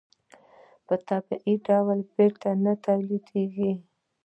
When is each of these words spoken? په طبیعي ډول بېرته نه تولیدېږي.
په 0.85 0.95
طبیعي 1.07 1.55
ډول 1.67 1.99
بېرته 2.15 2.49
نه 2.63 2.73
تولیدېږي. 2.85 3.71